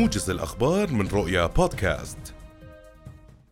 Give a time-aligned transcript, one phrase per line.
[0.00, 2.18] موجز الأخبار من رؤيا بودكاست.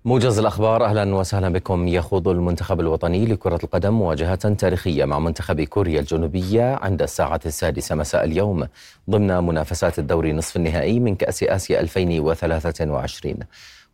[0.04, 1.88] موجز الأخبار أهلا وسهلا بكم.
[1.88, 8.24] يخوض المنتخب الوطني لكرة القدم مواجهة تاريخية مع منتخب كوريا الجنوبية عند الساعة السادسة مساء
[8.24, 8.69] اليوم
[9.11, 13.35] ضمن منافسات الدوري نصف النهائي من كأس آسيا 2023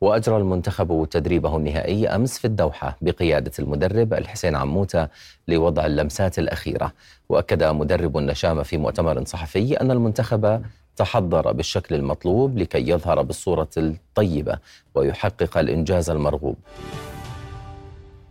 [0.00, 5.08] وأجرى المنتخب تدريبه النهائي أمس في الدوحة بقيادة المدرب الحسين عموتة
[5.48, 6.92] لوضع اللمسات الأخيرة.
[7.28, 10.62] وأكد مدرب النشامة في مؤتمر صحفي أن المنتخب
[10.96, 14.58] تحضر بالشكل المطلوب لكي يظهر بالصورة الطيبة
[14.94, 16.56] ويحقق الإنجاز المرغوب.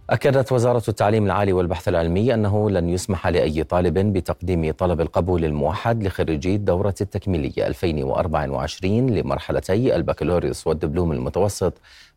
[0.09, 6.03] أكدت وزارة التعليم العالي والبحث العلمي أنه لن يسمح لأي طالب بتقديم طلب القبول الموحد
[6.03, 11.73] لخريجي الدورة التكميلية 2024 لمرحلتي البكالوريوس والدبلوم المتوسط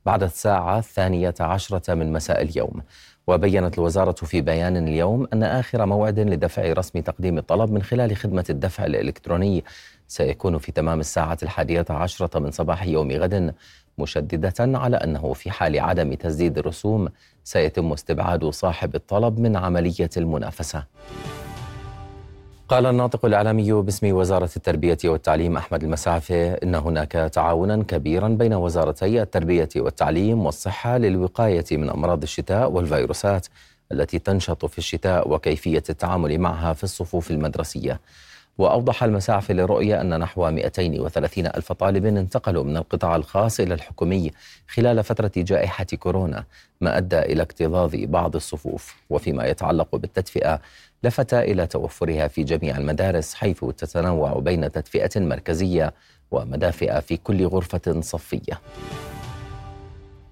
[0.07, 2.83] بعد الساعة الثانية عشرة من مساء اليوم.
[3.27, 8.45] وبينت الوزارة في بيان اليوم أن آخر موعد لدفع رسم تقديم الطلب من خلال خدمة
[8.51, 9.65] الدفع الإلكتروني
[10.09, 13.55] سيكون في تمام الساعة الحادية عشرة من صباح يوم غد
[13.99, 17.09] مشددة على أنه في حال عدم تسديد الرسوم
[17.45, 20.85] سيتم استبعاد صاحب الطلب من عملية المنافسة.
[22.69, 29.23] قال الناطق الإعلامي باسم وزارة التربية والتعليم أحمد المسعفي إن هناك تعاونا كبيرا بين وزارتي
[29.23, 33.47] التربية والتعليم والصحة للوقاية من أمراض الشتاء والفيروسات
[33.93, 38.01] التي تنشط في الشتاء وكيفية التعامل معها في الصفوف المدرسية.
[38.59, 44.31] وأوضح المساعف للرؤية أن نحو 230 ألف طالب انتقلوا من القطاع الخاص إلى الحكومي
[44.69, 46.45] خلال فترة جائحة كورونا
[46.81, 48.95] ما أدى إلى اكتظاظ بعض الصفوف.
[49.11, 50.61] وفيما يتعلق بالتدفئة
[51.03, 55.95] لفت إلى توفرها في جميع المدارس حيث تتنوع بين تدفئة مركزية
[56.31, 58.61] ومدافئ في كل غرفة صفية.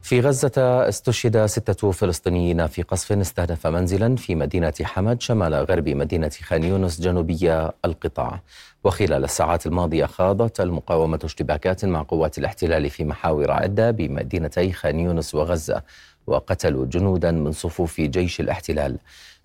[0.04, 0.52] في غزة
[0.88, 7.00] استشهد ستة فلسطينيين في قصف استهدف منزلا في مدينة حمد شمال غرب مدينة خان يونس
[7.00, 8.40] جنوبية القطاع.
[8.84, 15.34] وخلال الساعات الماضية خاضت المقاومة اشتباكات مع قوات الاحتلال في محاور عدة بمدينتي خان يونس
[15.34, 15.82] وغزة
[16.26, 18.98] وقتلوا جنودا من صفوف جيش الاحتلال.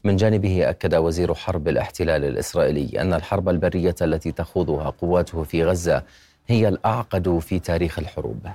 [0.04, 6.04] من جانبه أكد وزير حرب الاحتلال الإسرائيلي أن الحرب البرية التي تخوضها قواته في غزة
[6.48, 8.48] هي الأعقد في تاريخ الحروب.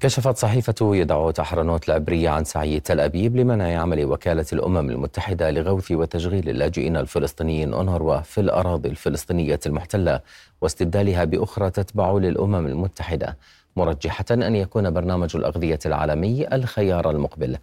[0.00, 5.90] كشفت صحيفة يدعوت أحرنوت العبرية عن سعي تل أبيب لمنع عمل وكالة الأمم المتحدة لغوث
[5.92, 10.20] وتشغيل اللاجئين الفلسطينيين أونروا في الأراضي الفلسطينية المحتلة
[10.60, 13.36] واستبدالها بأخرى تتبع للأمم المتحدة
[13.76, 17.56] مرجحة أن يكون برنامج الأغذية العالمي الخيار المقبل.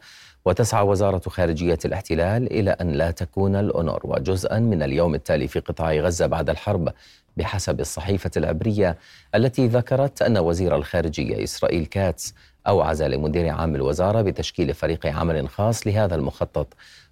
[0.47, 5.93] وتسعى وزارة خارجية الاحتلال إلى أن لا تكون الأونروا جزءا من اليوم التالي في قطاع
[5.93, 6.93] غزة بعد الحرب
[7.37, 8.97] بحسب الصحيفة العبرية
[9.35, 12.33] التي ذكرت أن وزير الخارجية إسرائيل كاتس
[12.67, 16.67] أوعز لمدير عام الوزارة بتشكيل فريق عمل خاص لهذا المخطط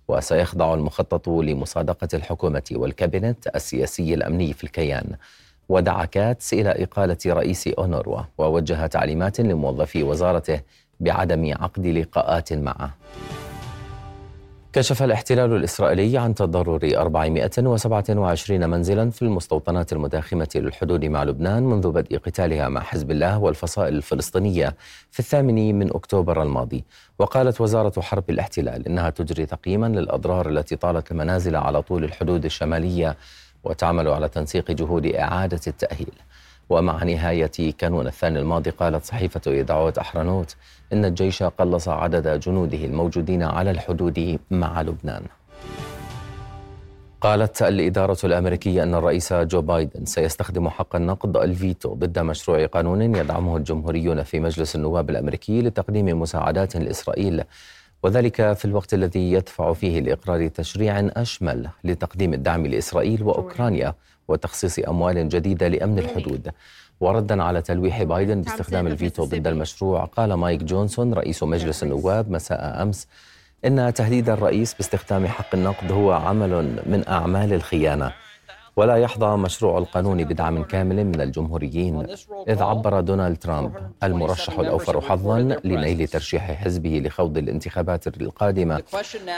[0.08, 5.16] وسيخضع المخطط لمصادقة الحكومة والكابينت السياسي الأمني في الكيان.
[5.70, 10.62] ودعا كاتس إلى إقالة رئيس أونروا ووجه تعليمات لموظفي وزارته
[11.00, 12.94] بعدم عقد لقاءات معه.
[14.74, 22.18] كشف الاحتلال الإسرائيلي عن تضرر 427 منزلا في المستوطنات المتاخمة للحدود مع لبنان منذ بدء
[22.18, 24.76] قتالها مع حزب الله والفصائل الفلسطينية
[25.12, 26.84] في الثامن من أكتوبر الماضي.
[27.20, 33.18] وقالت وزارة حرب الاحتلال إنها تجري تقييما للأضرار التي طالت المنازل على طول الحدود الشمالية
[33.64, 36.14] وتعمل على تنسيق جهود إعادة التأهيل.
[36.70, 40.56] ومع نهاية كانون الثاني الماضي قالت صحيفة يدعوت أحرنوت
[40.94, 45.24] إن الجيش قلص عدد جنوده الموجودين على الحدود مع لبنان.
[47.22, 53.58] قالت الإدارة الأمريكية أن الرئيس جو بايدن سيستخدم حق النقد الفيتو ضد مشروع قانون يدعمه
[53.58, 57.44] الجمهوريون في مجلس النواب الأمريكي لتقديم مساعدات لإسرائيل
[58.04, 63.96] وذلك في الوقت الذي يدفع فيه لإقرار تشريع أشمل لتقديم الدعم لإسرائيل وأوكرانيا
[64.28, 66.52] وتخصيص أموال جديدة لأمن الحدود.
[67.00, 72.82] وردا على تلويح بايدن باستخدام الفيتو ضد المشروع قال مايك جونسون رئيس مجلس النواب مساء
[72.82, 73.08] أمس
[73.66, 78.12] إن تهديد الرئيس باستخدام حق النقض هو عمل من أعمال الخيانة.
[78.76, 82.06] ولا يحظى مشروع القانون بدعم كامل من الجمهوريين
[82.48, 83.72] إذ عبر دونالد ترامب
[84.04, 88.82] المرشح الأوفر حظا لنيل ترشيح حزبه لخوض الانتخابات القادمة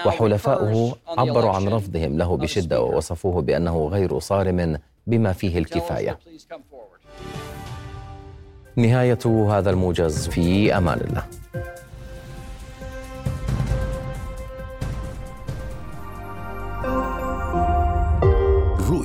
[0.06, 4.78] وحلفاؤه عبروا عن رفضهم له بشدة ووصفوه بأنه غير صارم
[5.08, 6.20] بما فيه الكفاية.
[8.76, 11.24] نهاية هذا الموجز في أمان الله.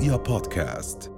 [0.03, 1.11] رؤيا بودكاست